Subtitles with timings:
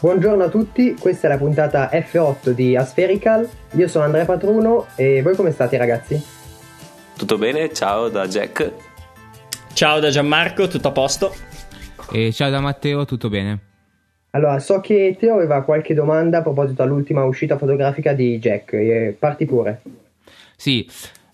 [0.00, 3.48] Buongiorno a tutti, questa è la puntata F8 di Aspherical.
[3.72, 6.22] Io sono Andrea Patruno e voi come state ragazzi?
[7.16, 7.72] Tutto bene?
[7.72, 8.72] Ciao da Jack.
[9.72, 11.34] Ciao da Gianmarco, tutto a posto?
[12.12, 13.58] E ciao da Matteo, tutto bene?
[14.30, 19.14] Allora, so che Teo aveva qualche domanda a proposito dell'ultima uscita fotografica di Jack.
[19.18, 19.82] Parti pure.
[20.54, 20.88] Sì,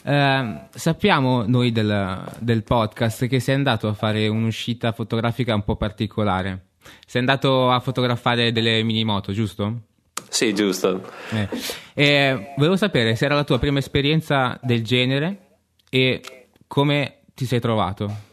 [0.07, 5.77] eh, sappiamo noi del, del, podcast che sei andato a fare un'uscita fotografica un po'
[5.77, 6.73] particolare.
[7.07, 9.81] Sei andato a fotografare delle mini moto, giusto?
[10.29, 11.01] Sì, giusto.
[11.31, 11.49] Eh.
[11.95, 16.21] E volevo sapere se era la tua prima esperienza del genere e
[16.67, 18.33] come ti sei trovato.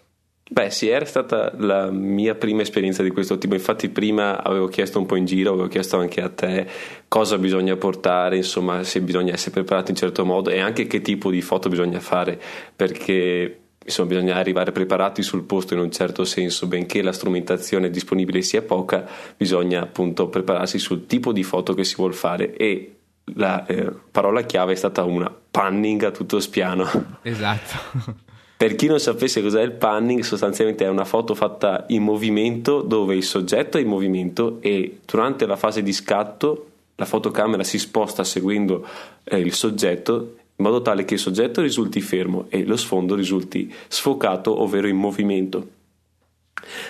[0.52, 3.54] Beh, sì, era stata la mia prima esperienza di questo tipo.
[3.54, 6.68] Infatti, prima avevo chiesto un po' in giro, avevo chiesto anche a te
[7.08, 11.32] cosa bisogna portare, insomma, se bisogna essere preparati in certo modo e anche che tipo
[11.32, 12.38] di foto bisogna fare,
[12.76, 18.42] perché insomma, bisogna arrivare preparati sul posto in un certo senso, benché la strumentazione disponibile
[18.42, 22.96] sia poca, bisogna appunto prepararsi sul tipo di foto che si vuole fare e
[23.36, 27.20] la eh, parola chiave è stata una panning a tutto spiano.
[27.22, 28.20] Esatto.
[28.62, 33.16] Per chi non sapesse cos'è il panning, sostanzialmente è una foto fatta in movimento dove
[33.16, 38.24] il soggetto è in movimento e durante la fase di scatto la fotocamera si sposta
[38.24, 38.88] seguendo
[39.24, 43.74] eh, il soggetto in modo tale che il soggetto risulti fermo e lo sfondo risulti
[43.88, 45.80] sfocato, ovvero in movimento.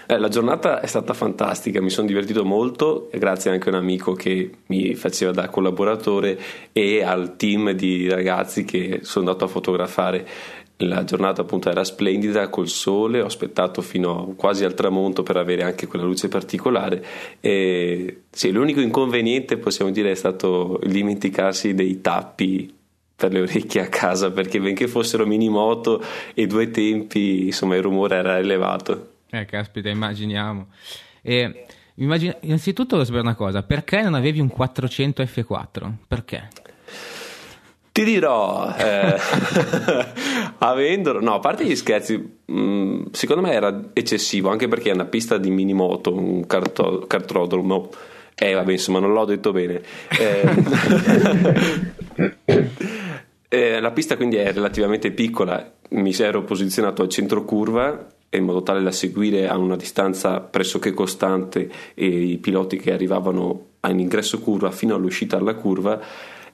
[0.06, 4.14] Eh, la giornata è stata fantastica, mi sono divertito molto, grazie anche a un amico
[4.14, 6.38] che mi faceva da collaboratore
[6.74, 10.28] e al team di ragazzi che sono andato a fotografare
[10.78, 15.64] la giornata appunto era splendida col sole, ho aspettato fino quasi al tramonto per avere
[15.64, 17.06] anche quella luce particolare
[17.40, 22.80] e sì, l'unico inconveniente possiamo dire è stato il dimenticarsi dei tappi
[23.22, 27.84] per le orecchie a casa perché benché fossero mini moto e due tempi insomma il
[27.84, 29.10] rumore era elevato.
[29.30, 30.70] Eh caspita immaginiamo.
[31.22, 31.66] E,
[31.96, 35.92] immagino, innanzitutto voglio sapere una cosa, perché non avevi un 400 F4?
[36.08, 36.48] Perché?
[37.92, 39.16] Ti dirò, eh,
[40.60, 44.94] avendolo, no, a parte gli scherzi, mh, mm, secondo me era eccessivo, anche perché è
[44.94, 47.90] una pista di minimoto, un carto, cartrodromo.
[48.34, 49.82] Eh, vabbè, insomma, non l'ho detto bene.
[50.18, 50.42] Eh,
[53.54, 58.64] eh, la pista quindi è relativamente piccola, mi ero posizionato al centro curva in modo
[58.64, 64.96] tale da seguire a una distanza pressoché costante i piloti che arrivavano all'ingresso curva fino
[64.96, 66.00] all'uscita alla curva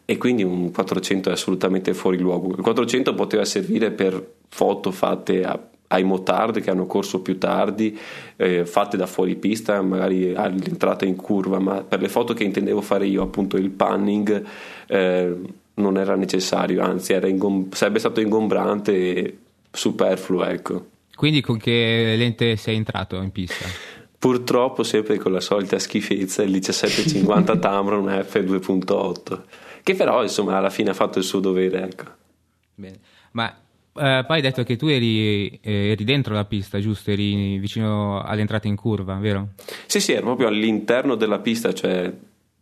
[0.03, 2.55] e quindi un 400 è assolutamente fuori luogo.
[2.55, 5.59] Il 400 poteva servire per foto fatte a,
[5.89, 7.95] ai motard che hanno corso più tardi,
[8.37, 12.81] eh, fatte da fuori pista, magari all'entrata in curva, ma per le foto che intendevo
[12.81, 14.43] fare io, appunto il panning,
[14.87, 15.35] eh,
[15.77, 19.37] non era necessario, anzi era ingom- sarebbe stato ingombrante e
[19.71, 20.45] superfluo.
[20.45, 20.85] Ecco.
[21.15, 23.65] Quindi con che lente sei entrato in pista?
[24.19, 29.41] Purtroppo sempre con la solita schifezza, il 1750 Tamron F2.8
[29.87, 31.81] che però insomma alla fine ha fatto il suo dovere.
[31.83, 32.03] Ecco.
[32.75, 32.99] Bene.
[33.31, 37.09] Ma eh, poi hai detto che tu eri, eh, eri, dentro la pista, giusto?
[37.11, 39.51] Eri vicino all'entrata in curva, vero?
[39.85, 42.11] Sì, sì, ero proprio all'interno della pista, cioè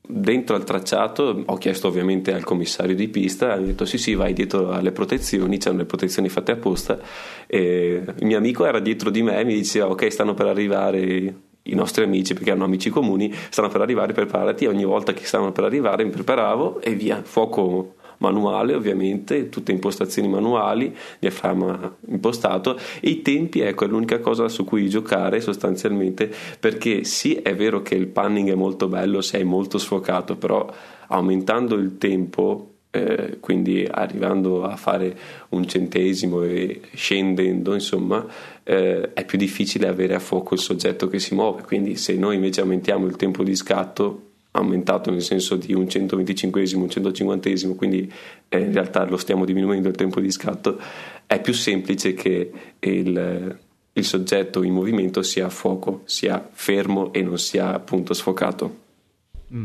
[0.07, 1.43] dentro al tracciato.
[1.45, 4.91] Ho chiesto ovviamente al commissario di pista, mi ha detto sì, sì, vai dietro alle
[4.91, 6.99] protezioni, c'erano le protezioni fatte apposta.
[7.47, 11.35] E il mio amico era dietro di me e mi diceva ok, stanno per arrivare
[11.67, 14.65] i nostri amici, perché hanno amici comuni, stanno per arrivare, preparati.
[14.65, 20.27] Ogni volta che stavano per arrivare mi preparavo e via, fuoco manuale ovviamente, tutte impostazioni
[20.27, 27.03] manuali, diaframma impostato e i tempi ecco è l'unica cosa su cui giocare sostanzialmente perché
[27.03, 30.71] sì è vero che il panning è molto bello, sei molto sfocato, però
[31.07, 35.17] aumentando il tempo eh, quindi arrivando a fare
[35.49, 38.25] un centesimo e scendendo, insomma,
[38.63, 41.63] eh, è più difficile avere a fuoco il soggetto che si muove.
[41.63, 46.61] Quindi se noi invece aumentiamo il tempo di scatto, aumentato nel senso di un 125
[46.73, 48.11] un 150 quindi
[48.49, 50.79] eh, in realtà lo stiamo diminuendo il tempo di scatto,
[51.25, 53.59] è più semplice che il,
[53.93, 58.83] il soggetto in movimento sia a fuoco, sia fermo e non sia appunto sfocato.
[59.53, 59.63] Mm,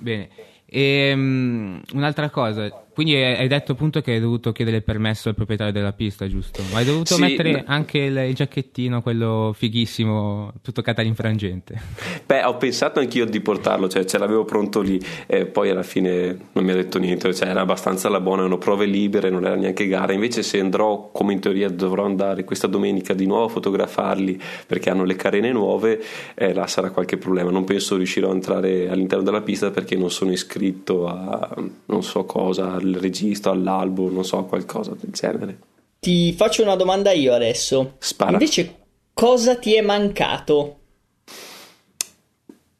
[0.00, 0.28] bene.
[0.66, 5.72] E, um, un'altra cosa, quindi hai detto appunto che hai dovuto chiedere permesso al proprietario
[5.72, 6.62] della pista, giusto?
[6.72, 7.62] Ma hai dovuto sì, mettere no.
[7.66, 11.80] anche il, giacchettino, quello fighissimo, tutto catalinfrangente.
[12.26, 16.36] Beh, ho pensato anch'io di portarlo, cioè ce l'avevo pronto lì e poi alla fine
[16.52, 19.54] non mi ha detto niente, cioè era abbastanza alla buona, erano prove libere, non era
[19.54, 20.12] neanche gara.
[20.12, 24.90] Invece se andrò, come in teoria dovrò andare questa domenica di nuovo a fotografarli perché
[24.90, 26.02] hanno le carene nuove,
[26.34, 27.50] eh, là sarà qualche problema.
[27.50, 31.54] Non penso riuscirò a entrare all'interno della pista perché non sono iscritto a
[31.86, 35.58] non so cosa al registro, all'albo, non so, qualcosa del genere.
[36.00, 37.94] Ti faccio una domanda io adesso.
[37.98, 38.32] Spara.
[38.32, 38.74] Invece,
[39.14, 40.78] cosa ti è mancato?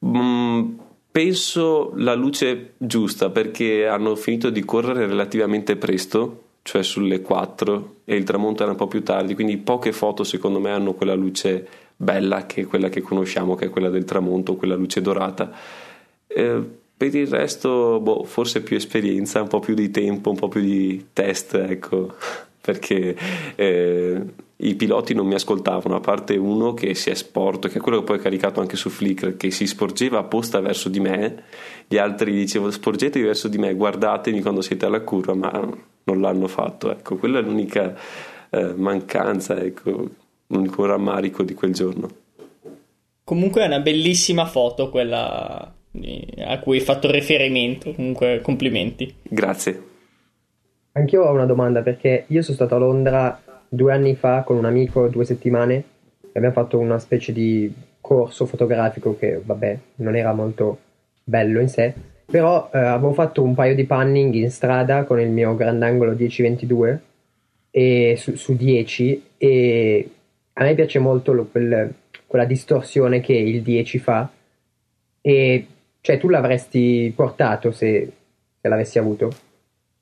[0.05, 0.71] Mm,
[1.11, 8.17] penso la luce giusta perché hanno finito di correre relativamente presto, cioè sulle 4 e
[8.17, 11.67] il tramonto era un po' più tardi, quindi poche foto secondo me hanno quella luce
[11.97, 15.53] bella che è quella che conosciamo, che è quella del tramonto, quella luce dorata.
[16.27, 20.47] Eh, per il resto, boh, forse più esperienza, un po' più di tempo, un po'
[20.47, 22.15] più di test, ecco,
[22.61, 23.17] perché
[23.57, 24.23] eh,
[24.57, 27.99] i piloti non mi ascoltavano, a parte uno che si è sporto, che è quello
[27.99, 31.43] che poi ho caricato anche su Flickr, che si sporgeva apposta verso di me,
[31.89, 35.51] gli altri dicevano sporgetevi verso di me, guardatemi quando siete alla curva, ma
[36.05, 37.97] non l'hanno fatto, ecco, quella è l'unica
[38.49, 40.09] eh, mancanza, ecco,
[40.47, 42.09] l'unico rammarico di quel giorno.
[43.25, 45.81] Comunque è una bellissima foto quella
[46.45, 49.15] a cui hai fatto riferimento, comunque complimenti.
[49.23, 49.91] Grazie.
[50.93, 54.65] Anch'io ho una domanda perché io sono stato a Londra due anni fa con un
[54.65, 55.75] amico, due settimane,
[56.21, 60.79] e abbiamo fatto una specie di corso fotografico che, vabbè, non era molto
[61.25, 61.95] bello in sé,
[62.27, 66.99] però eh, avevo fatto un paio di panning in strada con il mio grandangolo 10-22
[67.71, 70.11] e su, su 10 e
[70.55, 71.95] a me piace molto lo, quel,
[72.27, 74.31] quella distorsione che il 10 fa
[75.21, 75.67] e
[76.03, 78.13] cioè tu l'avresti portato se,
[78.61, 79.33] se l'avessi avuto?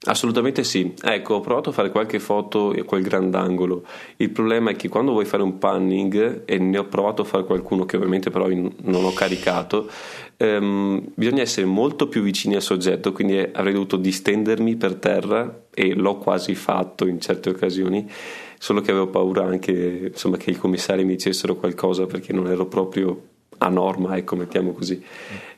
[0.06, 0.94] Assolutamente sì.
[1.02, 3.84] Ecco, ho provato a fare qualche foto a quel grandangolo.
[4.16, 7.44] Il problema è che quando vuoi fare un panning, e ne ho provato a fare
[7.44, 9.90] qualcuno che ovviamente però non ho caricato,
[10.38, 15.92] ehm, bisogna essere molto più vicini al soggetto, quindi avrei dovuto distendermi per terra e
[15.92, 18.10] l'ho quasi fatto in certe occasioni,
[18.58, 22.64] solo che avevo paura anche insomma, che i commissari mi dicessero qualcosa perché non ero
[22.64, 25.02] proprio a norma, ecco, mettiamo così.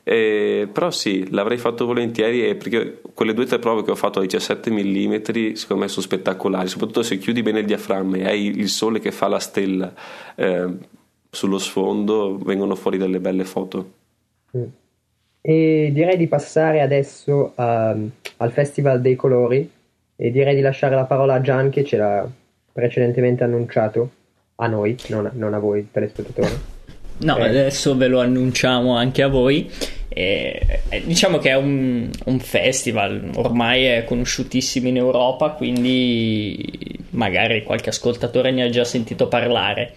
[0.04, 4.18] Eh, però sì, l'avrei fatto volentieri perché quelle due o tre prove che ho fatto
[4.18, 8.46] a 17 mm secondo me sono spettacolari, soprattutto se chiudi bene il diaframma e hai
[8.46, 9.92] il sole che fa la stella
[10.34, 10.66] eh,
[11.30, 13.92] sullo sfondo, vengono fuori delle belle foto.
[14.56, 14.64] Mm.
[15.40, 17.96] E direi di passare adesso a,
[18.36, 19.70] al Festival dei Colori
[20.16, 22.28] e direi di lasciare la parola a Gian che ce l'ha
[22.72, 24.10] precedentemente annunciato
[24.56, 26.71] a noi, non, non a voi telespettatori.
[27.22, 27.48] No, eh.
[27.48, 29.70] adesso ve lo annunciamo anche a voi.
[30.08, 37.88] E, diciamo che è un, un, festival, ormai è conosciutissimo in Europa, quindi magari qualche
[37.88, 39.94] ascoltatore ne ha già sentito parlare.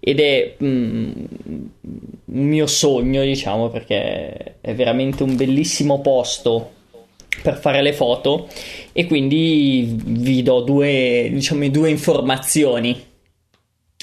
[0.00, 1.12] Ed è mm,
[2.26, 6.72] un mio sogno, diciamo, perché è veramente un bellissimo posto
[7.42, 8.48] per fare le foto
[8.92, 13.12] e quindi vi do due, diciamo, due informazioni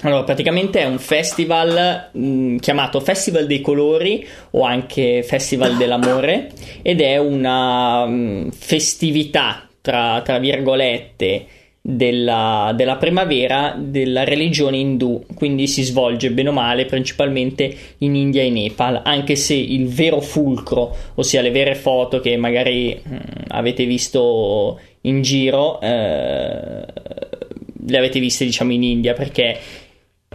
[0.01, 6.51] allora, praticamente è un festival mh, mm, chiamato Festival dei Colori o anche Festival dell'Amore
[6.81, 11.45] ed è una mh, mm, festività, tra, tra virgolette,
[11.83, 18.43] della, della, primavera della religione indù, quindi si svolge bene o male principalmente in India
[18.43, 23.19] e Nepal, anche se il vero fulcro, ossia le vere foto che magari mh, mm,
[23.47, 26.85] avete visto in giro, eh,
[27.87, 29.57] le avete viste diciamo in India perché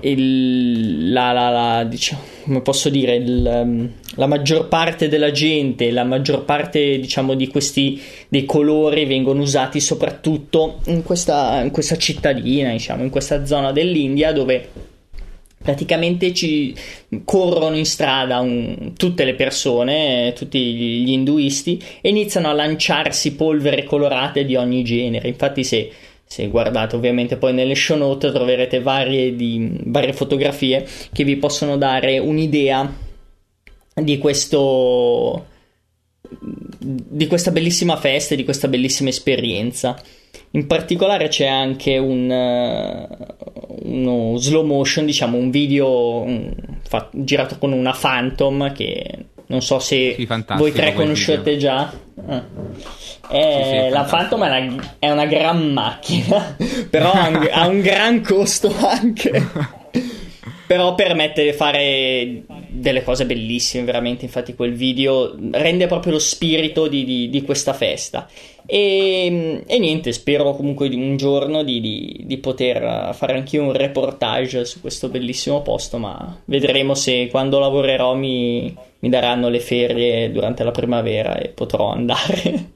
[0.03, 5.91] il, la, la, la, diciamo, come posso dire, il, um, la maggior parte della gente,
[5.91, 11.97] la maggior parte diciamo, di questi dei colori vengono usati soprattutto in questa, in questa
[11.97, 14.69] cittadina, diciamo, in questa zona dell'India dove
[15.63, 16.75] praticamente ci
[17.25, 23.85] corrono in strada un, tutte le persone, tutti gli induisti e iniziano a lanciarsi polvere
[23.85, 25.27] colorate di ogni genere.
[25.29, 25.91] Infatti se
[26.27, 31.77] se guardate ovviamente poi nelle show note troverete varie, di, varie fotografie che vi possono
[31.77, 32.93] dare un'idea
[33.95, 35.47] di questo
[36.29, 40.01] di questa bellissima festa e di questa bellissima esperienza.
[40.53, 42.29] In particolare c'è anche un,
[43.83, 46.53] uno slow motion diciamo un video un,
[46.83, 51.93] fa, girato con una Phantom che non so se sì, voi tre conoscete già.
[52.27, 52.45] Ah.
[53.31, 56.57] Eh, sì, sì, la Phantom è una, è una, gran macchina,
[56.91, 59.85] però ha un, ha un gran costo anche.
[60.67, 64.25] però permette di fare delle cose bellissime, veramente.
[64.25, 68.29] Infatti, quel video rende proprio lo spirito di, di, di questa festa.
[68.67, 74.81] E, e, niente, spero comunque un giorno di, di, poter fare anch'io un reportage su
[74.81, 80.73] questo bellissimo posto, ma vedremo se quando lavorerò mi, mi daranno le ferie durante la
[80.73, 82.75] primavera e potrò andare.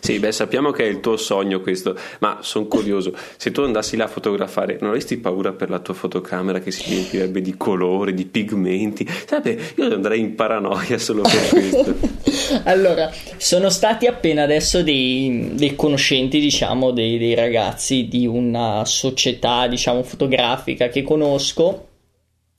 [0.00, 3.96] Sì, beh, sappiamo che è il tuo sogno questo, ma sono curioso, se tu andassi
[3.96, 8.12] là a fotografare, non avresti paura per la tua fotocamera che si riempirebbe di colori,
[8.12, 9.06] di pigmenti?
[9.08, 11.94] Sapete, io andrei in paranoia solo per questo.
[12.64, 19.66] allora, sono stati appena adesso dei, dei conoscenti, diciamo, dei, dei ragazzi di una società,
[19.66, 21.88] diciamo, fotografica che conosco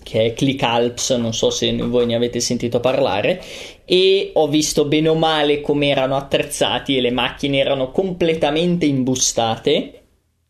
[0.03, 3.41] che è Click Alps, non so se voi ne avete sentito parlare,
[3.85, 10.01] e ho visto bene o male come erano attrezzati e le macchine erano completamente imbustate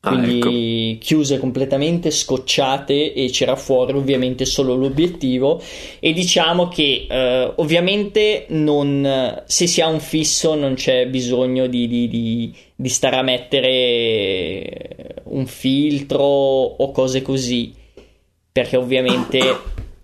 [0.02, 1.06] quindi ah, ecco.
[1.06, 5.62] chiuse completamente, scocciate e c'era fuori ovviamente solo l'obiettivo
[6.00, 11.88] e diciamo che eh, ovviamente non, se si ha un fisso non c'è bisogno di,
[11.88, 17.72] di, di, di stare a mettere un filtro o cose così
[18.52, 19.40] perché ovviamente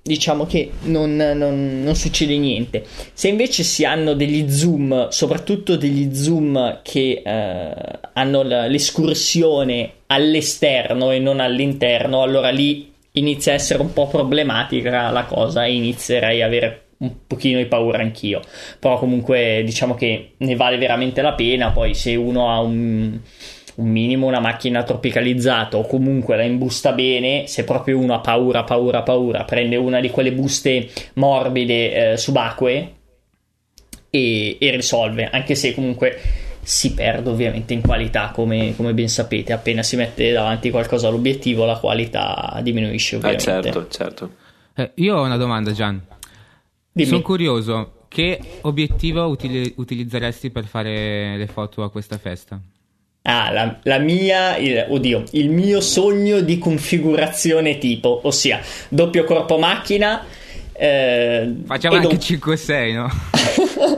[0.07, 2.85] diciamo che non, non, non, succede niente.
[3.13, 11.19] Se invece si hanno degli zoom, soprattutto degli zoom che eh, hanno l'escursione all'esterno e
[11.19, 16.45] non all'interno, allora lì inizia a essere un po' problematica la cosa e inizierei a
[16.45, 18.41] avere un pochino di paura anch'io.
[18.79, 23.19] Però comunque diciamo che ne vale veramente la pena, poi se uno ha un
[23.77, 28.63] un minimo una macchina tropicalizzata o comunque la imbusta bene, se proprio uno ha paura,
[28.63, 32.95] paura, paura, prende una di quelle buste morbide eh, subacquee
[34.09, 36.19] e, e, risolve, anche se comunque
[36.61, 41.65] si perde ovviamente in qualità come, come, ben sapete, appena si mette davanti qualcosa all'obiettivo
[41.65, 43.69] la qualità diminuisce eh, ovviamente.
[43.69, 44.31] Eh certo, certo.
[44.75, 46.01] Eh, io ho una domanda Gian,
[46.91, 47.07] Dimmi.
[47.07, 52.59] sono curioso, che obiettivo utili- utilizzeresti per fare le foto a questa festa?
[53.29, 59.57] Ah, la, la mia, il, oddio, il mio sogno di configurazione tipo, ossia doppio corpo
[59.57, 60.25] macchina.
[60.71, 62.13] Eh, Facciamo anche un...
[62.13, 63.09] 5-6, no?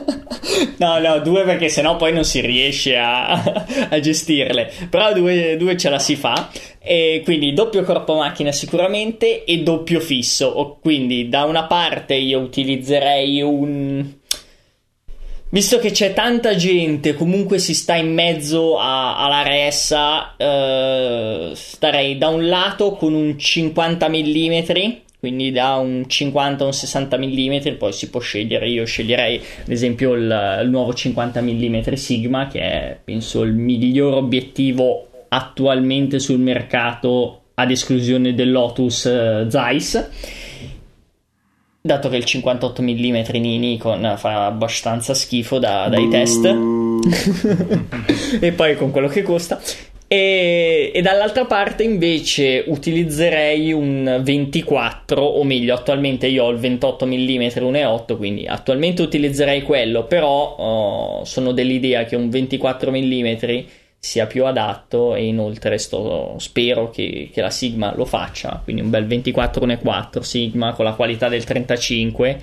[0.77, 3.33] no, no, due perché sennò poi non si riesce a,
[3.89, 4.71] a gestirle.
[4.89, 6.49] Però due, due, ce la si fa.
[6.79, 10.79] E quindi doppio corpo macchina sicuramente e doppio fisso.
[10.81, 14.17] Quindi da una parte io utilizzerei un
[15.51, 22.19] Visto che c'è tanta gente, comunque si sta in mezzo a, alla ressa, eh, starei
[22.19, 24.59] da un lato con un 50 mm,
[25.19, 28.69] quindi da un 50 a un 60 mm, poi si può scegliere.
[28.69, 34.13] Io sceglierei ad esempio il, il nuovo 50 mm Sigma, che è penso il miglior
[34.13, 40.09] obiettivo attualmente sul mercato ad esclusione del Lotus eh, Zeiss
[41.81, 46.57] dato che il 58 mm di Nikon fa abbastanza schifo da, dai test.
[48.41, 49.59] E poi con quello che costa.
[50.11, 57.05] E, e, dall'altra parte invece utilizzerei un 24 o meglio attualmente io ho il 28
[57.05, 63.27] mm 1.8 quindi attualmente utilizzerei quello però oh, sono dell'idea che un 24 mm
[63.99, 68.61] sia più adatto e inoltre sto, spero che, che, la Sigma lo faccia.
[68.63, 72.41] Quindi un bel 24-1.4 Sigma con la qualità del 35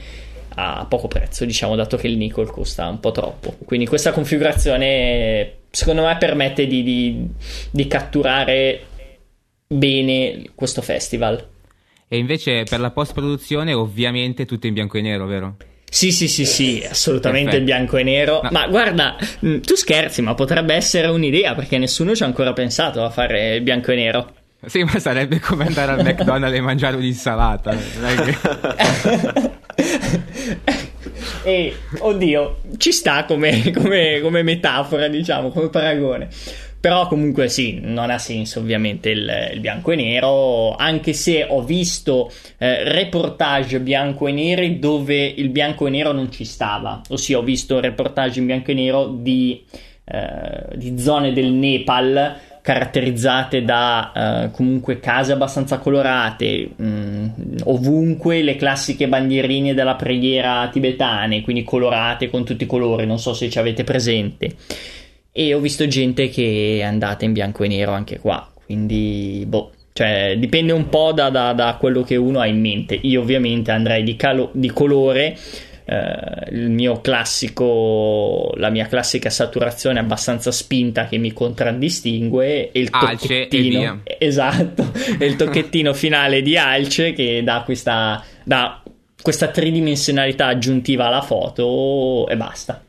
[0.58, 3.56] a poco prezzo diciamo dato che il Nikon costa un po' troppo.
[3.64, 7.28] Quindi questa configurazione secondo me permette di, di,
[7.70, 8.84] di catturare
[9.66, 11.46] bene questo festival.
[12.08, 15.56] E invece per la post produzione ovviamente tutto in bianco e nero vero?
[15.88, 17.64] Sì, sì, sì, sì, assolutamente Perfetto.
[17.64, 18.40] bianco e nero.
[18.42, 18.48] No.
[18.52, 23.02] Ma guarda, mm, tu scherzi, ma potrebbe essere un'idea perché nessuno ci ha ancora pensato
[23.04, 24.34] a fare bianco e nero.
[24.66, 27.76] Sì, ma sarebbe come andare al McDonald's e mangiare un'insalata.
[31.44, 36.28] e oddio, ci sta come, come, come metafora, diciamo, come paragone.
[36.86, 41.60] Però comunque sì, non ha senso ovviamente il, il bianco e nero, anche se ho
[41.64, 47.38] visto eh, reportage bianco e neri dove il bianco e nero non ci stava, ossia
[47.38, 49.64] ho visto reportage in bianco e nero di,
[50.04, 54.12] eh, di zone del Nepal caratterizzate da
[54.46, 57.28] uh, comunque case abbastanza colorate, mh, mm,
[57.64, 63.34] ovunque le classiche bandierine della preghiera tibetane, quindi colorate con tutti i colori, non so
[63.34, 64.54] se ci avete presente
[65.38, 69.72] e ho visto gente che è andata in bianco e nero anche qua, quindi boh.
[69.92, 72.98] Cioè, dipende un po' da, da, da quello che uno ha in mente.
[73.02, 75.36] Io ovviamente andrei di, calo- di colore,
[75.88, 82.88] Uh, il mio classico, la mia classica saturazione abbastanza spinta che mi contraddistingue e il
[82.90, 88.82] alce tocchettino, e esatto, e il tocchettino finale di alce che dà questa, dà
[89.22, 92.82] questa tridimensionalità aggiuntiva alla foto e basta.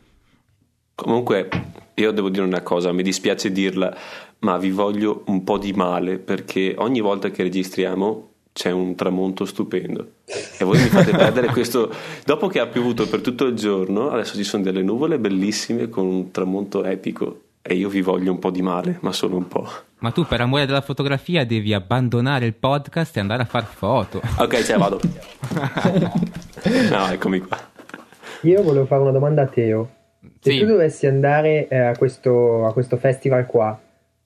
[0.95, 1.49] Comunque,
[1.99, 3.95] io devo dire una cosa, mi dispiace dirla,
[4.39, 9.45] ma vi voglio un po' di male perché ogni volta che registriamo c'è un tramonto
[9.45, 10.07] stupendo.
[10.59, 11.91] E voi mi fate perdere questo.
[12.23, 16.05] Dopo che ha piovuto per tutto il giorno adesso ci sono delle nuvole bellissime con
[16.05, 19.67] un tramonto epico e io vi voglio un po' di male ma solo un po'
[19.99, 24.21] ma tu per amore della fotografia devi abbandonare il podcast e andare a far foto.
[24.37, 24.99] Ok cioè vado.
[26.89, 27.57] No eccomi qua.
[28.41, 29.96] Io volevo fare una domanda a Teo
[30.47, 30.59] se sì.
[30.59, 33.77] tu dovessi andare eh, a, questo, a, questo, festival qua,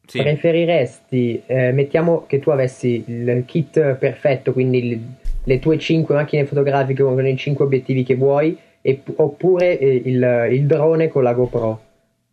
[0.06, 0.22] sì.
[0.22, 5.02] preferiresti, eh, mettiamo che tu avessi il kit perfetto, quindi il,
[5.44, 10.48] le tue 5 macchine fotografiche con i 5 obiettivi che vuoi e, oppure eh, il,
[10.52, 11.82] il drone con la GoPro.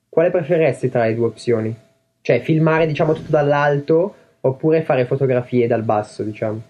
[0.09, 1.75] Quale preferiresti tra le due opzioni?
[2.21, 6.63] Cioè filmare diciamo tutto dall'alto oppure fare fotografie dal basso, diciamo.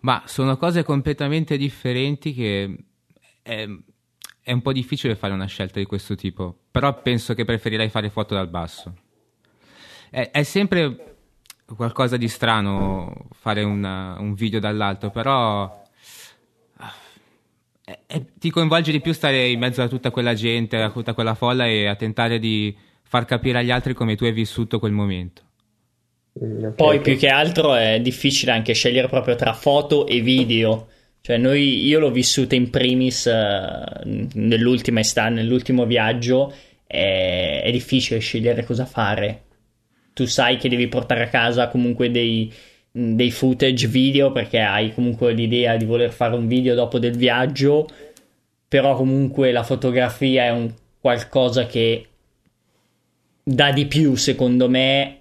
[0.00, 2.76] Ma sono cose completamente differenti che
[3.40, 3.66] è,
[4.44, 8.10] è, un po' difficile fare una scelta di questo tipo, però penso che preferirei fare
[8.10, 8.94] foto dal basso.
[10.10, 11.16] È, è sempre
[11.74, 15.82] qualcosa di strano fare una, un video dall'alto, però
[17.84, 21.14] è, è, ti coinvolge di più stare in mezzo a tutta quella gente, a tutta
[21.14, 24.92] quella folla e a tentare di far capire agli altri come tu hai vissuto quel
[24.92, 25.42] momento.
[26.42, 27.00] Mm, okay, Poi okay.
[27.00, 30.88] più che altro è difficile anche scegliere proprio tra foto e video.
[31.26, 36.52] Cioè, noi, io l'ho vissuta in primis uh, nell'ultima estate, nell'ultimo viaggio.
[36.86, 39.44] È, è, difficile scegliere cosa fare.
[40.12, 42.52] Tu sai che devi portare a casa comunque dei,
[42.90, 47.88] dei footage video perché hai comunque l'idea di voler fare un video dopo del viaggio.
[48.68, 52.06] Però comunque la fotografia è un qualcosa che
[53.42, 55.20] dà di più, secondo me,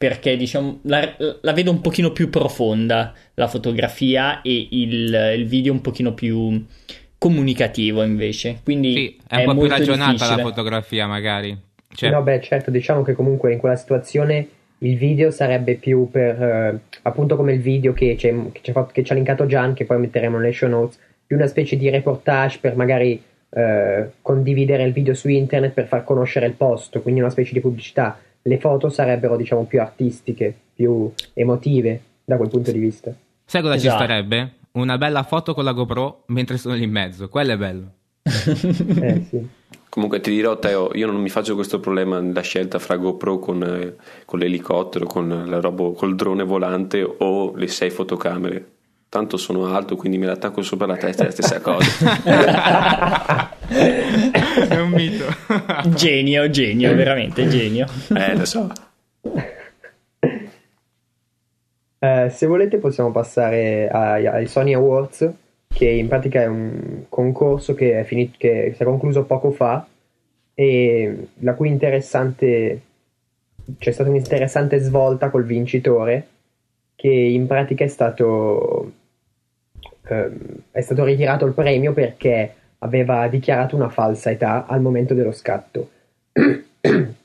[0.00, 5.74] perché diciamo la, la, vedo un pochino più profonda la fotografia e il, il video
[5.74, 6.64] un pochino più
[7.18, 8.60] comunicativo invece.
[8.64, 10.36] Quindi sì, è un è po' più ragionata difficile.
[10.36, 11.54] la fotografia magari.
[11.92, 12.08] Cioè...
[12.08, 16.78] no beh certo diciamo che comunque in quella situazione il video sarebbe più per eh,
[17.02, 19.84] appunto come il video che, c'è, che, c'è fatto, che ci ha linkato Gian che
[19.84, 24.94] poi metteremo nelle show notes più una specie di reportage per magari eh, condividere il
[24.94, 28.18] video su internet per far conoscere il posto quindi una specie di pubblicità
[28.50, 33.14] le foto sarebbero diciamo più artistiche, più emotive da quel punto di vista.
[33.44, 33.96] Sai cosa esatto.
[33.96, 34.52] ci starebbe?
[34.72, 37.92] Una bella foto con la GoPro mentre sono lì in mezzo, quello è bello.
[38.22, 39.48] eh, sì.
[39.88, 43.62] Comunque ti dirò Teo, io non mi faccio questo problema nella scelta fra GoPro con,
[43.62, 49.66] eh, con l'elicottero, con la roba, col drone volante o le sei fotocamere tanto sono
[49.66, 53.48] alto, quindi me l'attacco sopra la testa, è la stessa cosa.
[55.94, 57.86] genio, genio, veramente genio.
[58.14, 58.70] Eh, lo so.
[62.02, 65.30] Eh, se volete possiamo passare ai, ai, Sony Awards,
[65.68, 69.86] che in pratica è un concorso che è, finito, che si è concluso poco fa
[70.54, 72.80] e la cui interessante
[73.78, 76.26] c'è stata un'interessante svolta col vincitore
[76.94, 78.92] che in pratica è stato
[80.08, 80.38] ehm,
[80.70, 85.90] è stato ritirato il premio perché aveva dichiarato una falsa età al momento dello scatto.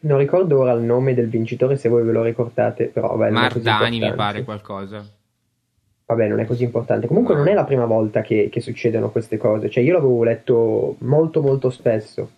[0.00, 3.98] non ricordo ora il nome del vincitore, se voi ve lo ricordate, però vabbè, Mardani
[4.00, 5.04] mi pare qualcosa.
[6.06, 7.06] Vabbè, non è così importante.
[7.06, 7.40] Comunque no.
[7.40, 9.68] non è la prima volta che, che, succedono queste cose.
[9.68, 12.30] Cioè, io l'avevo letto molto molto spesso.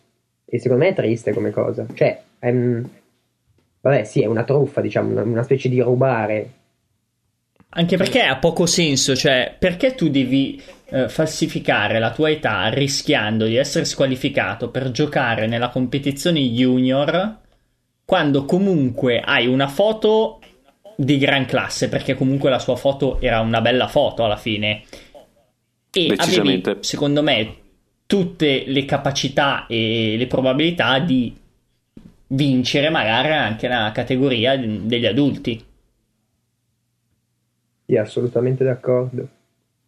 [0.45, 1.87] E secondo me è triste come cosa.
[1.93, 2.53] Cioè, è,
[3.81, 6.51] vabbè, sì, è una truffa, diciamo, una, una specie di rubare
[7.71, 13.47] anche perché ha poco senso, cioè perché tu devi eh, falsificare la tua età rischiando
[13.47, 17.39] di essere squalificato per giocare nella competizione junior
[18.05, 20.41] quando comunque hai una foto
[20.97, 24.83] di gran classe, perché comunque la sua foto era una bella foto alla fine.
[25.93, 27.55] E avevi, secondo me,
[28.07, 31.33] tutte le capacità e le probabilità di
[32.27, 35.65] vincere magari anche nella categoria degli adulti.
[37.91, 39.27] Sì, assolutamente d'accordo.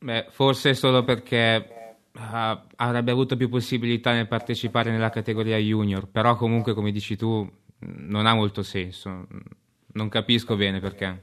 [0.01, 1.65] Beh, forse solo perché
[2.13, 7.49] uh, avrebbe avuto più possibilità nel partecipare nella categoria junior, però comunque, come dici tu,
[7.79, 9.29] non ha molto senso.
[9.93, 11.23] Non capisco bene perché.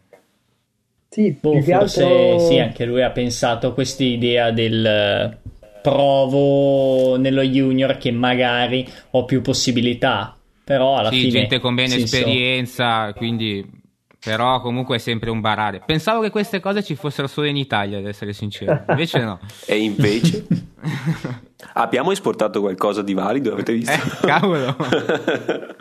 [1.09, 2.39] Sì, boh, forse altro...
[2.39, 5.37] sì, anche lui ha pensato a questa idea del eh,
[5.81, 10.37] provo nello junior che magari ho più possibilità.
[10.63, 11.31] Però alla sì, fine.
[11.31, 13.78] gente con bene esperienza, quindi
[14.23, 15.81] però comunque è sempre un barare.
[15.85, 18.83] Pensavo che queste cose ci fossero solo in Italia, ad essere sincero.
[18.89, 19.39] Invece no.
[19.65, 20.45] e invece?
[21.73, 23.91] Abbiamo esportato qualcosa di valido, avete visto?
[23.91, 24.75] Eh, cavolo.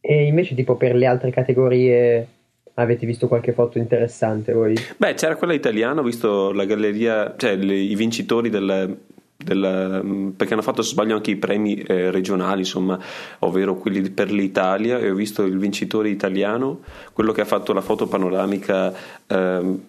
[0.00, 2.28] e invece tipo per le altre categorie
[2.74, 4.74] avete visto qualche foto interessante voi?
[4.96, 8.98] Beh, c'era quella italiana, ho visto la galleria, cioè le, i vincitori del
[9.36, 12.98] del, mm, perché hanno fatto se sbaglio anche i premi eh, regionali insomma
[13.40, 14.98] ovvero quelli per l'Italia.
[14.98, 16.80] E ho visto il vincitore italiano
[17.12, 18.92] quello che ha fatto la foto panoramica
[19.26, 19.80] ehm,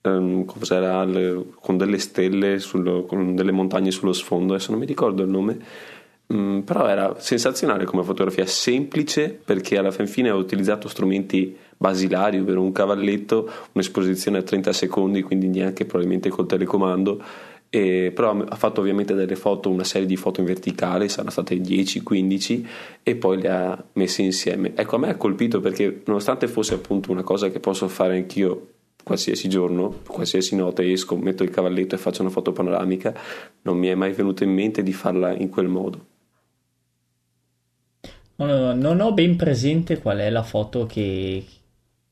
[0.00, 4.54] ehm, con delle stelle sullo, con delle montagne sullo sfondo.
[4.54, 5.58] Adesso non mi ricordo il nome.
[6.30, 8.46] Mm, però era sensazionale come fotografia.
[8.46, 14.72] Semplice perché alla fin fine ha utilizzato strumenti basilari ovvero un cavalletto un'esposizione a 30
[14.72, 17.22] secondi quindi neanche probabilmente col telecomando
[17.70, 21.56] e, però ha fatto ovviamente delle foto, una serie di foto in verticale, saranno state
[21.56, 22.66] 10-15
[23.02, 24.72] e poi le ha messe insieme.
[24.74, 28.68] Ecco, a me ha colpito perché nonostante fosse appunto una cosa che posso fare anch'io
[29.04, 33.14] qualsiasi giorno, qualsiasi notte esco, metto il cavalletto e faccio una foto panoramica,
[33.62, 36.06] non mi è mai venuto in mente di farla in quel modo.
[38.36, 41.42] No, no, non ho ben presente qual è la foto che,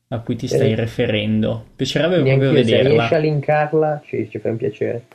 [0.09, 1.65] a cui ti stai eh, riferendo.
[1.75, 2.83] Piacerebbe proprio vederla.
[2.83, 5.05] Se riesci a linkarla, ci, ci fa un piacere.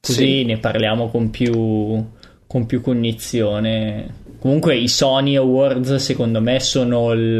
[0.00, 0.44] Così sì.
[0.44, 2.04] ne parliamo con più,
[2.46, 4.18] con più cognizione.
[4.38, 7.36] Comunque i Sony Awards secondo me sono il,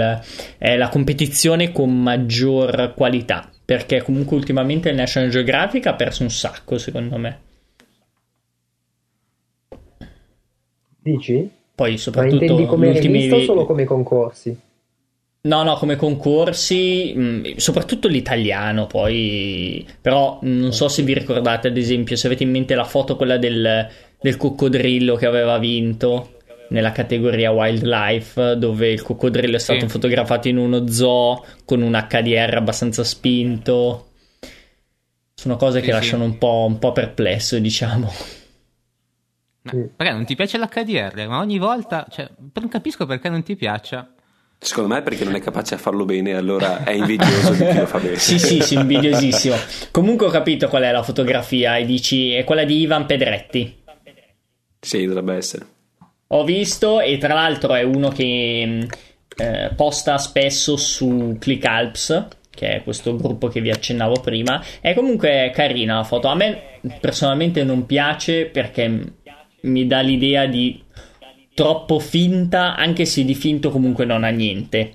[0.58, 6.76] la competizione con maggior qualità perché comunque ultimamente il National Geographic ha perso un sacco
[6.76, 7.40] secondo me.
[10.98, 11.48] Dici?
[11.74, 14.58] Poi soprattutto Ma intendi come rivista o solo come concorsi?
[15.42, 21.78] No, no, come concorsi, mm, soprattutto l'italiano poi, però non so se vi ricordate ad
[21.78, 23.88] esempio, se avete in mente la foto quella del,
[24.20, 29.88] del coccodrillo che aveva vinto nella categoria wildlife, dove il coccodrillo è stato sì.
[29.88, 34.08] fotografato in uno zoo con un HDR abbastanza spinto.
[35.32, 35.96] Sono cose sì, che sì.
[35.98, 38.12] lasciano un po', un po' perplesso, diciamo.
[39.62, 41.26] No, perché non ti piace l'HDR?
[41.28, 44.12] Ma ogni volta, cioè, non capisco perché non ti piaccia.
[44.62, 47.78] Secondo me è perché non è capace a farlo bene, allora è invidioso di chi
[47.78, 48.16] lo fa bene.
[48.16, 49.56] sì, sì, sì, invidiosissimo.
[49.90, 53.82] Comunque ho capito qual è la fotografia e dici è quella di Ivan Pedretti.
[54.78, 55.66] Sì, dovrebbe essere.
[56.28, 58.80] Ho visto e tra l'altro è uno che mm,
[59.38, 64.62] eh, posta spesso su ClickAlps, che è questo gruppo che vi accennavo prima.
[64.82, 66.28] È comunque carina la foto.
[66.28, 69.12] A me personalmente non piace perché
[69.62, 70.82] mi dà l'idea di
[71.60, 74.92] troppo finta, anche se di finto comunque non ha niente.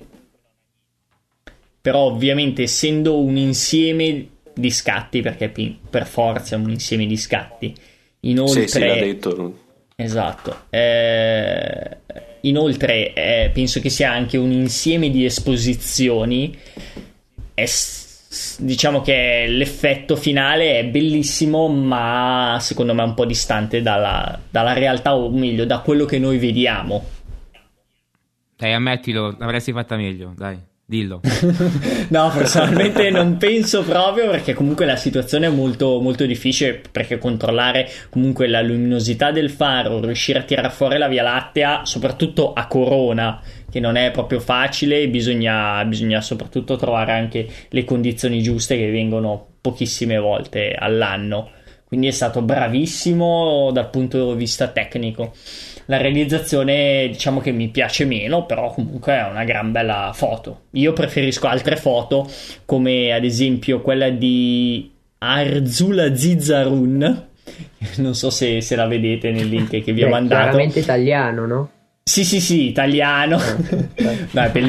[1.80, 5.54] Però ovviamente essendo un insieme di scatti, perché
[5.88, 7.72] per forza è un insieme di scatti,
[8.22, 8.62] inoltre...
[8.62, 9.60] Sì, sì, l'ha detto.
[9.96, 10.64] Esatto.
[10.72, 11.98] Eh,
[12.42, 16.58] inoltre eh, penso che sia anche un insieme di esposizioni.
[17.54, 17.66] È
[18.60, 24.74] diciamo che l'effetto finale è bellissimo, ma secondo me è un po' distante dalla, dalla
[24.74, 27.04] realtà, o meglio, da quello che noi vediamo.
[28.58, 30.58] Dai, ammettilo, l'avresti fatta meglio, dai.
[30.88, 31.22] Dillo.
[32.10, 37.90] no, personalmente non penso proprio perché comunque la situazione è molto, molto difficile perché controllare
[38.12, 43.42] comunque la luminosità del faro, riuscire a tirare fuori la Via Lattea, soprattutto a Corona,
[43.76, 49.48] che non è proprio facile, bisogna, bisogna soprattutto trovare anche le condizioni giuste che vengono
[49.60, 51.50] pochissime volte all'anno.
[51.84, 55.34] Quindi è stato bravissimo dal punto di vista tecnico.
[55.88, 60.68] La realizzazione diciamo che mi piace meno, però comunque è una gran bella foto.
[60.72, 62.32] Io preferisco altre foto
[62.64, 67.28] come ad esempio quella di Arzula Zizarun.
[67.98, 70.40] Non so se, se la vedete nel link che vi ho mandato.
[70.40, 71.70] È chiaramente italiano, no?
[72.08, 73.40] Sì, sì, sì, italiano.
[74.32, 74.64] Dai, per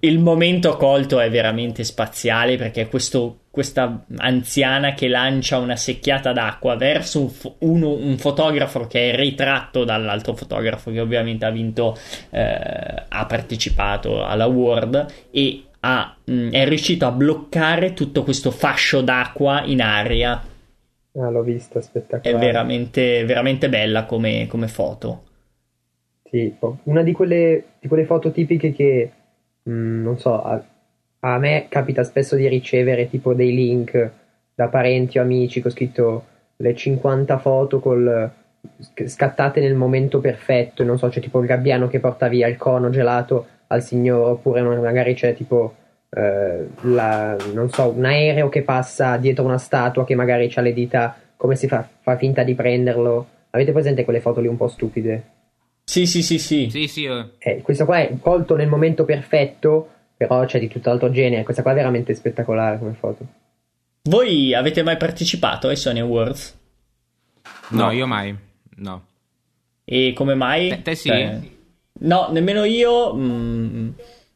[0.00, 6.74] il momento colto è veramente spaziale perché questo, questa anziana che lancia una secchiata d'acqua
[6.74, 11.96] verso un, uno, un, fotografo che è ritratto dall'altro fotografo che ovviamente ha vinto,
[12.30, 18.50] eh, ha partecipato alla World e ha, mh, mm, è riuscito a bloccare tutto questo
[18.50, 20.42] fascio d'acqua in aria.
[21.16, 22.36] Ah, l'ho visto, spettacolare.
[22.36, 25.22] È veramente, veramente bella come, come foto.
[26.34, 26.52] Sì,
[26.84, 29.10] una di quelle, di quelle foto tipiche che,
[29.62, 30.60] mh, mm, non so, a,
[31.20, 34.10] a, me capita spesso di ricevere tipo dei link
[34.52, 36.24] da parenti o amici con scritto
[36.56, 38.28] le 50 foto col,
[39.04, 42.90] scattate nel momento perfetto, non so, c'è tipo il gabbiano che porta via il cono
[42.90, 45.74] gelato al signore, oppure magari c'è tipo...
[46.10, 50.72] Eh, la, non so, un aereo che passa dietro una statua che magari ha le
[50.72, 53.26] dita come si fa, fa finta di prenderlo.
[53.50, 55.33] Avete presente quelle foto lì un po' stupide?
[55.84, 56.68] Sì, sì, sì, sì.
[56.70, 57.30] sì, sì eh.
[57.38, 61.42] Eh, questo qua è colto nel momento perfetto, però c'è di tutt'altro genere.
[61.44, 63.26] Questa qua è veramente spettacolare come foto.
[64.02, 66.58] Voi avete mai partecipato ai Sony Awards?
[67.68, 68.36] No, no io mai.
[68.76, 69.04] No.
[69.84, 70.68] E come mai?
[70.68, 71.08] Te, te sì.
[71.08, 71.40] Cioè,
[72.00, 73.14] no, nemmeno io.
[73.14, 73.90] Mm,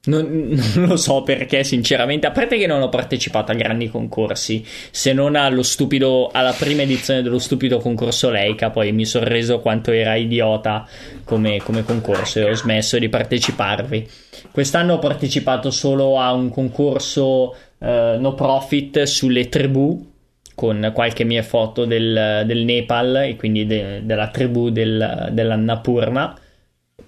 [0.09, 4.65] non, non, lo so perché, sinceramente, a parte che non ho partecipato a grandi concorsi,
[4.91, 9.61] se non allo stupido, alla prima edizione dello stupido concorso Leica, poi mi sono reso
[9.61, 10.87] quanto era idiota
[11.25, 14.09] come, come concorso e ho smesso di parteciparvi.
[14.51, 17.87] Quest'anno ho partecipato solo a un concorso uh,
[18.19, 20.17] no profit sulle tribù
[20.55, 26.37] con qualche mia foto del, del Nepal e quindi de, della tribù del, dell'Annapurna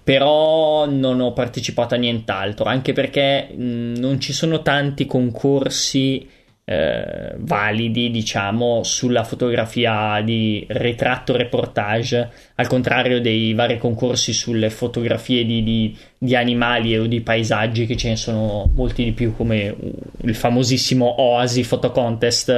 [0.03, 6.27] però non ho partecipato a nient'altro, anche perché mh, non ci sono tanti concorsi
[6.63, 15.45] eh, validi, diciamo, sulla fotografia di ritratto reportage, al contrario dei vari concorsi sulle fotografie
[15.45, 19.75] di, di, di animali o di paesaggi, che ce ne sono molti di più, come
[20.21, 22.49] il famosissimo Oasi Photo Contest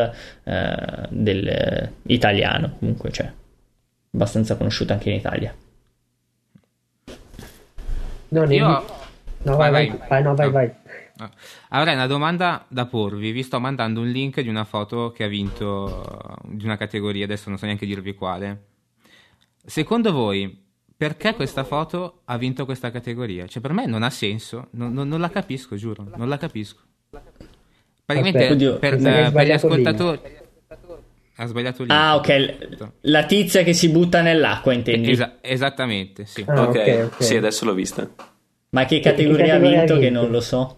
[0.43, 0.75] eh,
[1.09, 3.31] del, eh, italiano, comunque, cioè,
[4.13, 5.55] abbastanza conosciuto anche in Italia.
[8.33, 8.85] No, Io...
[9.43, 10.71] no vai, vai, vai, vai, no, vai, vai.
[11.69, 13.31] Avrei una domanda da porvi.
[13.31, 17.49] Vi sto mandando un link di una foto che ha vinto di una categoria, adesso
[17.49, 18.65] non so neanche dirvi quale.
[19.63, 20.65] Secondo voi,
[20.97, 23.45] perché questa foto ha vinto questa categoria?
[23.45, 26.81] Cioè, per me non ha senso, non, non, non la capisco, giuro, non la capisco.
[28.05, 30.19] Praticamente Aspetta, per, uh, per gli ascoltatori.
[31.35, 31.89] Ha sbagliato lì.
[31.91, 32.89] Ah, ok.
[33.01, 35.11] La tizia che si butta nell'acqua, intendi?
[35.11, 36.43] Esa- esattamente, sì.
[36.47, 37.01] Ah, okay.
[37.01, 37.23] ok, ok.
[37.23, 38.07] Sì, adesso l'ho vista.
[38.69, 40.77] Ma che categoria, che categoria ha vinto, vinto che non lo so?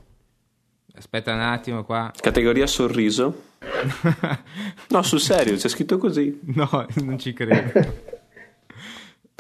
[0.96, 2.12] Aspetta un attimo qua.
[2.16, 3.44] Categoria sorriso?
[4.90, 6.40] no, sul serio, c'è scritto così.
[6.54, 7.72] No, non ci credo.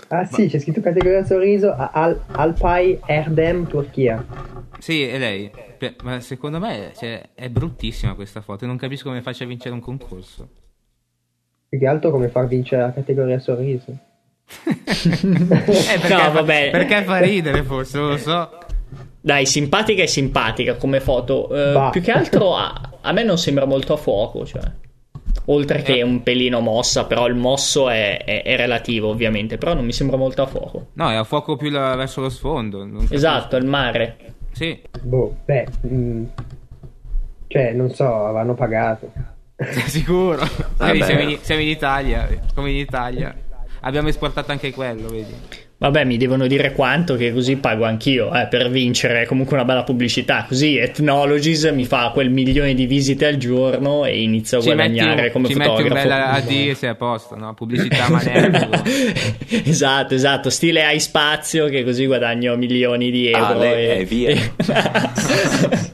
[0.09, 4.25] ah sì, c'è scritto categoria sorriso Al- Alpay Erdem Turchia.
[4.79, 5.49] Sì, è lei.
[6.03, 8.65] Ma secondo me cioè, è bruttissima questa foto.
[8.65, 10.49] Non capisco come faccia a vincere un concorso.
[11.67, 13.97] Più che altro come far vincere la categoria sorriso.
[14.65, 16.69] eh, perché, no, vabbè.
[16.71, 18.49] Perché fa ridere forse, non lo so.
[19.19, 21.47] Dai, simpatica e simpatica come foto.
[21.51, 24.61] Uh, più che altro a, a, me non sembra molto a fuoco, cioè.
[25.45, 26.03] Oltre che eh.
[26.03, 30.15] un pelino mossa, però il mosso è, è, è, relativo ovviamente, però non mi sembra
[30.15, 30.87] molto a fuoco.
[30.93, 32.87] No, è a fuoco più la, verso lo sfondo.
[33.09, 34.17] Esatto, il mare.
[34.51, 34.79] Sì.
[35.01, 36.25] Boh, beh, mh, mm,
[37.47, 39.11] cioè, non so, avranno pagato.
[39.87, 40.47] Sicuro.
[40.77, 43.35] Vedi, siamo, in, siamo in Italia, come in Italia.
[43.81, 45.63] Abbiamo esportato anche quello, vedi.
[45.77, 49.83] Vabbè, mi devono dire quanto, che così pago anch'io eh, per vincere comunque una bella
[49.83, 50.45] pubblicità.
[50.47, 55.15] Così Ethnologies mi fa quel milione di visite al giorno e inizio a ci guadagnare
[55.15, 55.83] metti, come ci fotografo.
[55.83, 57.53] Ci metti un bel AD e sei a posto, no?
[57.53, 58.81] Pubblicità manerbo.
[59.47, 60.49] esatto, esatto.
[60.49, 63.59] Stile hai spazio che così guadagno milioni di euro.
[63.59, 65.93] Ah, e, e via.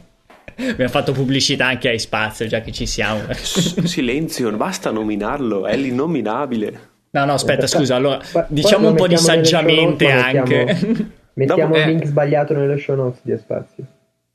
[0.69, 3.21] Abbiamo fatto pubblicità anche ai spazio, già che ci siamo.
[3.34, 6.89] Silenzio, basta nominarlo, è l'innominabile.
[7.12, 7.95] No, no, aspetta, scusa.
[7.95, 10.63] Allora, diciamo un po' di saggiamente anche.
[10.63, 13.86] Mettiamo, mettiamo il link sbagliato nello show notes di Spazio.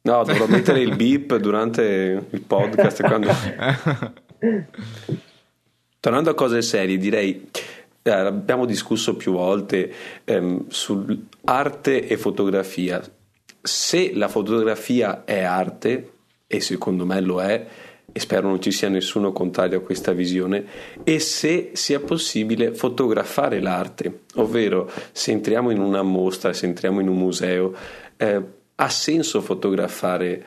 [0.02, 3.02] No, dovrò mettere il beep durante il podcast.
[3.02, 3.30] quando...
[5.98, 7.50] Tornando a cose serie, direi.
[8.02, 9.92] Eh, abbiamo discusso più volte
[10.24, 13.02] ehm, su arte e fotografia.
[13.60, 16.10] Se la fotografia è arte,
[16.46, 17.66] e secondo me lo è,
[18.12, 20.64] e spero non ci sia nessuno contrario a questa visione,
[21.04, 27.08] e se sia possibile fotografare l'arte, ovvero se entriamo in una mostra, se entriamo in
[27.08, 27.74] un museo,
[28.16, 28.42] eh,
[28.74, 30.46] ha senso fotografare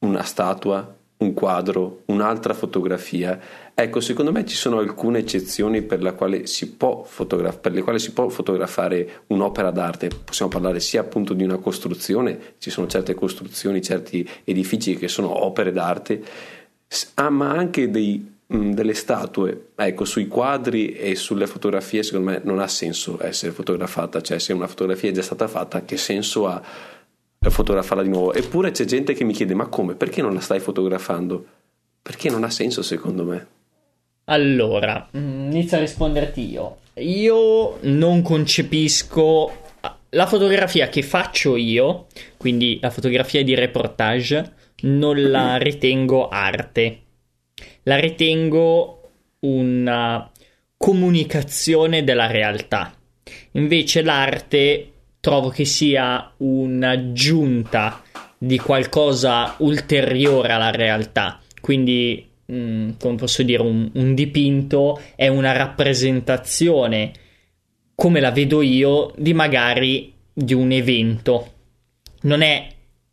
[0.00, 3.40] una statua, un quadro, un'altra fotografia.
[3.76, 5.98] Ecco, secondo me ci sono alcune eccezioni per,
[7.04, 10.10] fotograf- per, le quali si può fotografare un'opera d'arte.
[10.24, 15.44] Possiamo parlare sia appunto di una costruzione, ci sono certe costruzioni, certi edifici che sono
[15.44, 16.22] opere d'arte,
[17.14, 19.70] ah, ma anche dei, delle statue.
[19.74, 24.52] Ecco, sui quadri e sulle fotografie, secondo me non ha senso essere fotografata, cioè se
[24.52, 26.62] una fotografia è già stata fatta, che senso ha
[27.40, 28.32] fotografarla di nuovo?
[28.32, 29.96] Eppure c'è gente che mi chiede: ma come?
[29.96, 31.44] Perché non la stai fotografando?
[32.00, 33.62] Perché non ha senso, secondo me.
[34.24, 36.78] Allora, mm, inizio a risponderti io.
[36.94, 39.52] Io non concepisco
[40.10, 42.06] la fotografia che faccio io,
[42.36, 47.00] quindi la fotografia di reportage non la ritengo arte,
[47.82, 49.00] la ritengo
[49.40, 50.30] una
[50.76, 52.94] comunicazione della realtà.
[53.52, 58.02] Invece l'arte trovo che sia un'aggiunta
[58.36, 61.40] di qualcosa ulteriore alla realtà.
[61.60, 67.12] Quindi, mh, mm, come posso dire, un, un dipinto è una rappresentazione,
[67.94, 71.52] come la vedo io, di magari di un evento.
[72.22, 72.68] Non è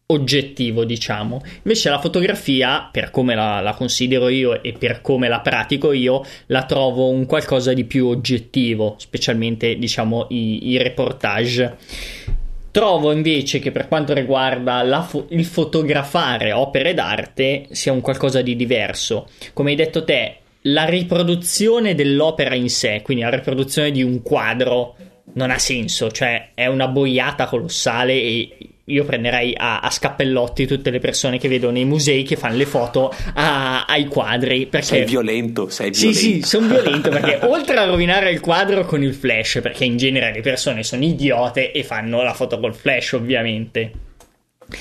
[0.07, 1.41] oggettivo, diciamo.
[1.63, 6.23] Invece la fotografia, per come la, la, considero io e per come la pratico io,
[6.47, 11.77] la trovo un qualcosa di più oggettivo, specialmente, diciamo, i, i reportage.
[12.71, 18.55] Trovo invece che per quanto riguarda fo- il fotografare opere d'arte sia un qualcosa di
[18.55, 19.27] diverso.
[19.53, 24.95] Come hai detto te, la riproduzione dell'opera in sé, quindi la riproduzione di un quadro,
[25.33, 30.89] non ha senso, cioè è una boiata colossale e io prenderei a, a, scappellotti tutte
[30.89, 34.65] le persone che vedo nei musei che fanno le foto a, ai quadri.
[34.65, 34.85] Perché...
[34.85, 36.19] Sei violento, sei violento.
[36.19, 39.97] Sì, sì, sono violento perché oltre a rovinare il quadro con il flash, perché in
[39.97, 43.91] genere le persone sono idiote e fanno la foto col flash, ovviamente.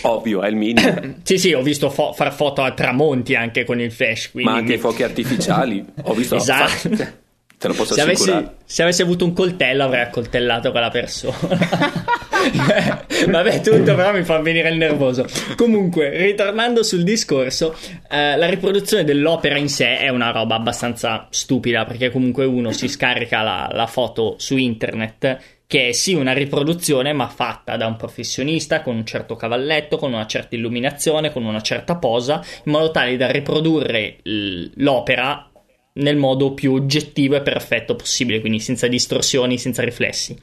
[0.02, 0.94] Ovvio, è il minimo.
[1.22, 4.30] sì, sì, ho visto fo- far foto a tramonti anche con il flash.
[4.34, 5.84] Ma anche i fuochi artificiali.
[6.02, 7.28] Ho visto esatto.
[7.60, 8.38] Te lo posso se assicurare.
[8.38, 11.36] Avessi, se avessi avuto un coltello avrei accoltellato quella persona.
[13.28, 15.26] Vabbè, tutto però mi fa venire il nervoso.
[15.56, 17.76] Comunque, ritornando sul discorso,
[18.10, 22.88] eh, la riproduzione dell'opera in sé è una roba abbastanza stupida perché comunque uno si
[22.88, 27.96] scarica la, la foto su internet che è sì una riproduzione ma fatta da un
[27.96, 32.90] professionista con un certo cavalletto, con una certa illuminazione, con una certa posa, in modo
[32.90, 35.49] tale da riprodurre l'opera
[35.94, 40.36] nel modo più oggettivo e perfetto possibile, quindi senza distorsioni, senza riflessi.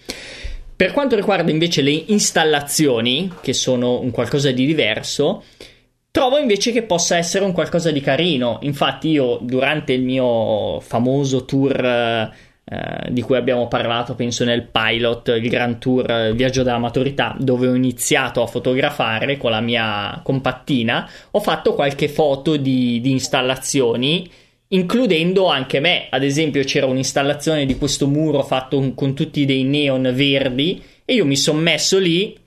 [0.76, 5.44] Per quanto riguarda invece le installazioni, che sono un qualcosa di diverso,
[6.12, 8.60] trovo invece che possa essere un qualcosa di carino.
[8.62, 12.32] Infatti io durante il mio famoso tour eh,
[13.10, 17.68] di cui abbiamo parlato, penso nel pilot, il Grand Tour il Viaggio della Maturità, dove
[17.68, 24.30] ho iniziato a fotografare con la mia compattina, ho fatto qualche foto di, di installazioni
[24.70, 26.08] includendo anche me.
[26.10, 31.26] Ad esempio, c'era un'installazione di questo muro fatto con tutti dei neon verdi e io
[31.26, 32.38] mi sono messo lì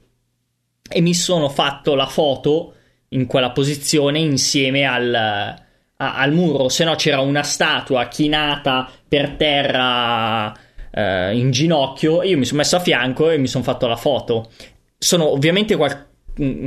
[0.93, 2.75] e mi sono fatto la foto
[3.09, 5.57] in quella posizione insieme al, a,
[5.97, 6.69] al muro.
[6.69, 10.53] Se no, c'era una statua chinata per terra
[10.91, 12.23] eh, in ginocchio.
[12.23, 14.51] E io mi sono messo a fianco e mi sono fatto la foto.
[14.99, 16.07] Sono ovviamente qual-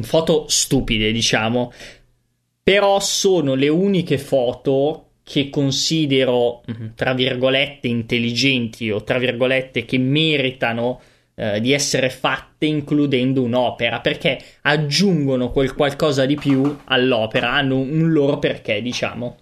[0.02, 1.72] foto stupide, diciamo.
[2.64, 9.98] Però sono le uniche foto che considero, mm, tra virgolette, intelligenti o tra virgolette che
[9.98, 11.00] meritano
[11.36, 18.12] eh, di essere fatte includendo un'opera, perché aggiungono quel qualcosa di più all'opera, hanno un
[18.12, 19.38] loro perché, diciamo.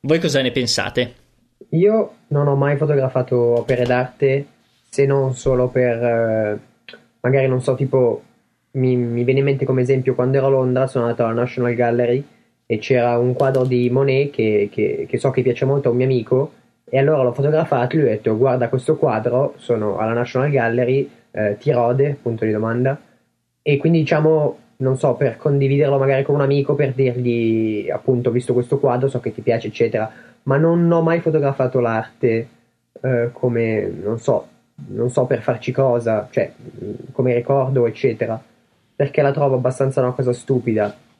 [0.00, 1.14] Voi cosa ne pensate?
[1.70, 4.46] Io non ho mai fotografato opere d'arte
[4.88, 6.58] se non solo per, eh,
[7.20, 8.22] magari non so, tipo,
[8.72, 11.74] mi, mi viene in mente come esempio quando ero a Londra, sono andato alla National
[11.74, 12.26] Gallery
[12.72, 15.98] e c'era un quadro di Monet che, che, che so che piace molto a un
[15.98, 16.52] mio amico
[16.84, 21.06] e allora l'ho fotografato e gli ho detto guarda questo quadro, sono alla National Gallery,
[21.32, 22.98] eh, ti rode, punto di domanda,
[23.60, 28.54] e quindi diciamo, non so, per condividerlo magari con un amico, per dirgli appunto, visto
[28.54, 30.10] questo quadro, so che ti piace, eccetera,
[30.44, 32.48] ma non ho mai fotografato l'arte
[33.02, 34.46] eh, come, non so,
[34.88, 36.50] non so per farci cosa, cioè
[37.12, 38.42] come ricordo, eccetera,
[38.96, 41.10] perché la trovo abbastanza una cosa stupida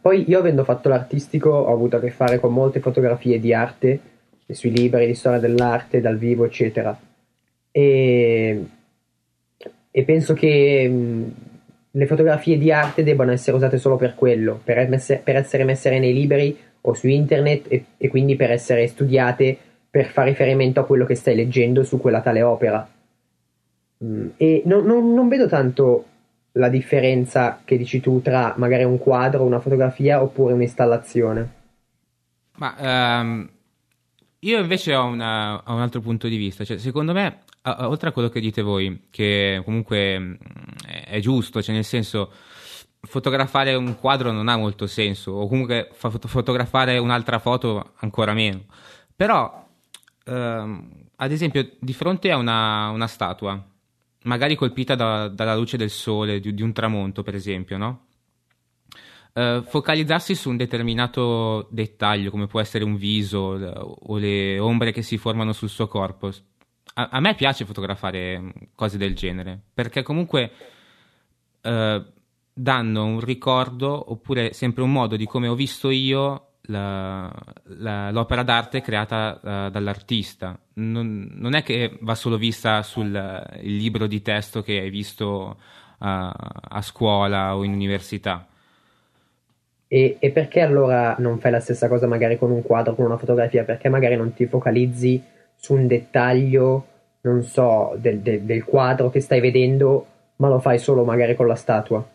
[0.00, 4.00] poi io avendo fatto l'artistico ho avuto a che fare con molte fotografie di arte,
[4.48, 6.96] sui libri di storia dell'arte, dal vivo, eccetera.
[7.70, 8.64] E,
[9.90, 11.34] e penso che mh,
[11.92, 15.90] le fotografie di arte debbano essere usate solo per quello, per, messe, per essere messe
[15.98, 19.56] nei libri o su internet e, e, quindi per essere studiate
[19.88, 22.86] per fare riferimento a quello che stai leggendo su quella tale opera.
[24.04, 26.04] Mm, e non, non, non vedo tanto
[26.56, 31.62] la differenza che dici tu tra magari un quadro, una fotografia oppure un'installazione?
[32.56, 33.48] Ma um,
[34.40, 36.64] io invece ho, una, ho, un altro punto di vista.
[36.64, 40.34] Cioè, secondo me, oltre a quello che dite voi, che comunque mm,
[41.06, 42.30] è giusto, cioè nel senso
[43.00, 48.64] fotografare un quadro non ha molto senso, o comunque fotografare un'altra foto ancora meno.
[49.16, 49.66] Però,
[50.24, 53.62] ehm, ad esempio, di fronte a una, una statua,
[54.24, 58.06] magari colpita da, dalla luce del sole, di, di, un tramonto, per esempio, no?
[59.32, 65.02] Uh, focalizzarsi su un determinato dettaglio, come può essere un viso o le ombre che
[65.02, 66.32] si formano sul suo corpo.
[66.94, 70.52] A, a me piace fotografare mm, cose del genere, perché comunque
[71.62, 72.04] uh,
[72.52, 77.30] danno un ricordo oppure sempre un modo di come ho visto io la,
[77.64, 80.58] la, l'opera d'arte creata uh, dall'artista.
[80.74, 83.10] Non, non, è che va solo vista sul
[83.60, 85.56] libro di testo che hai visto uh,
[85.98, 88.46] a scuola o in università.
[89.86, 93.18] E, e, perché allora non fai la stessa cosa magari con un quadro, con una
[93.18, 93.64] fotografia?
[93.64, 95.22] Perché magari non ti focalizzi
[95.54, 96.86] su un dettaglio,
[97.20, 101.46] non so, del, del, del quadro che stai vedendo, ma lo fai solo magari con
[101.46, 102.13] la statua?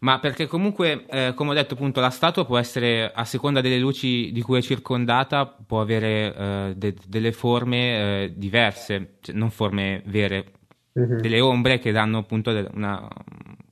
[0.00, 3.78] Ma perché comunque, eh, come ho detto, appunto, la statua può essere, a seconda delle
[3.78, 7.78] luci di cui è circondata, può avere eh, de- delle forme
[8.24, 10.44] eh, diverse, cioè, non forme vere,
[10.98, 11.18] mm-hmm.
[11.18, 13.08] delle ombre che danno appunto una,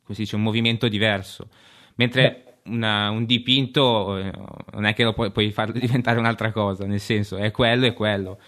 [0.09, 1.49] dice, un movimento diverso.
[1.95, 4.31] Mentre una, un dipinto eh,
[4.73, 7.93] non è che lo puoi, puoi farlo diventare un'altra cosa, nel senso, è quello e
[7.93, 8.39] quello.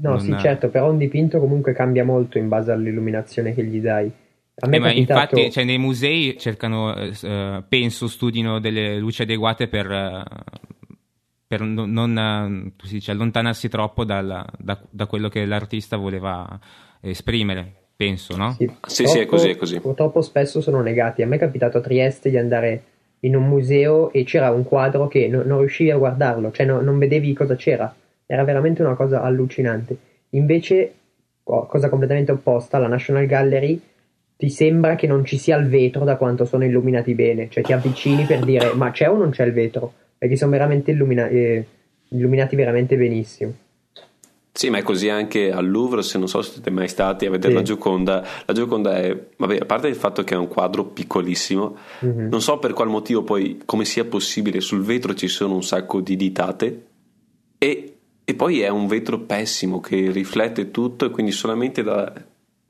[0.00, 0.20] No, non...
[0.20, 4.12] sì, certo, però un dipinto comunque cambia molto in base all'illuminazione che gli dai.
[4.58, 5.36] A me eh, capitato...
[5.38, 10.24] Infatti, cioè, nei musei cercano, eh, penso, studino delle luci adeguate per, eh,
[11.46, 16.58] per non, non dice, allontanarsi troppo dal, da, da, quello che l'artista voleva
[17.02, 17.88] esprimere.
[17.96, 18.52] penso, no?
[18.52, 19.78] Sì, sì, sì, è così, è così.
[19.78, 21.22] Purtroppo spesso sono negati.
[21.22, 22.84] A me è capitato a Trieste di andare
[23.20, 26.80] in un museo e c'era un quadro che no, non riuscivi a guardarlo, cioè no,
[26.80, 27.94] non vedevi cosa c'era.
[28.24, 29.96] Era veramente una cosa allucinante.
[30.30, 30.94] Invece,
[31.42, 33.80] cosa completamente opposta, la National Gallery
[34.36, 37.72] ti sembra che non ci sia il vetro da quanto sono illuminati bene, cioè ti
[37.72, 41.64] avvicini per dire ma c'è o non c'è il vetro, perché sono veramente illumina- eh,
[42.08, 43.54] illuminati veramente benissimo.
[44.52, 47.30] Sì, ma è così anche al Louvre, se non so se siete mai stati a
[47.30, 47.58] vedere sì.
[47.58, 48.26] la Gioconda.
[48.46, 52.28] La Gioconda è, vabbè, a parte il fatto che è un quadro piccolissimo, mm-hmm.
[52.28, 56.00] non so per qual motivo poi, come sia possibile, sul vetro ci sono un sacco
[56.00, 56.86] di ditate
[57.58, 62.10] e, e poi è un vetro pessimo che riflette tutto e quindi solamente da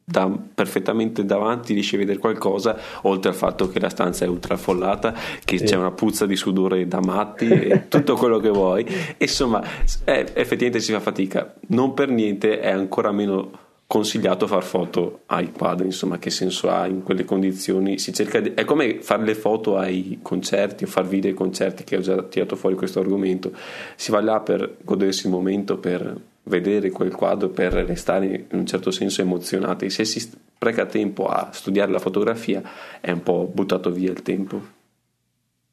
[0.08, 5.12] da, perfettamente davanti riesci a vedere qualcosa, oltre al fatto che la stanza è ultrafollata,
[5.44, 5.64] che sì.
[5.64, 8.86] c'è una puzza di sudore da matti e tutto quello che vuoi.
[9.18, 9.60] Insomma,
[10.04, 11.54] eh, effettivamente si fa fatica.
[11.68, 16.86] Non per niente è ancora meno consigliato far foto ai quadri, insomma, che senso ha
[16.86, 17.98] in quelle condizioni?
[17.98, 21.82] Si cerca di, è come fare le foto ai concerti o far video ai concerti
[21.82, 23.50] che ho già tirato fuori questo argomento.
[23.96, 28.66] Si va là per godersi il momento, per vedere quel quadro per restare in un
[28.66, 29.90] certo senso emozionati.
[29.90, 32.62] Se si spreca tempo a studiare la fotografia
[33.00, 34.60] è un po' buttato via il tempo.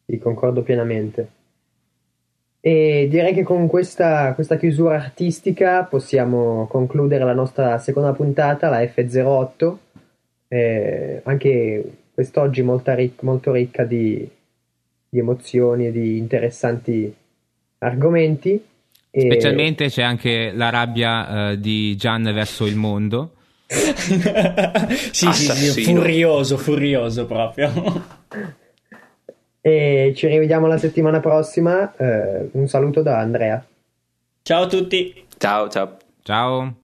[0.05, 1.41] Sì, concordo pienamente.
[2.59, 8.81] E direi che con questa, questa chiusura artistica possiamo concludere la nostra seconda puntata, la
[8.81, 9.75] F08.
[10.47, 14.29] Eh, anche quest'oggi ric- molto ricca di,
[15.09, 17.13] di emozioni e di interessanti
[17.79, 18.63] argomenti.
[19.15, 19.21] E...
[19.21, 23.35] Specialmente c'è anche la rabbia uh, di Gian verso il mondo.
[23.67, 27.71] sì, sì, sì, furioso, furioso proprio.
[29.61, 31.93] e ci rivediamo la settimana prossima.
[31.95, 33.63] Uh, un saluto da Andrea.
[34.41, 35.25] Ciao a tutti.
[35.37, 35.97] Ciao, ciao.
[36.23, 36.77] Ciao.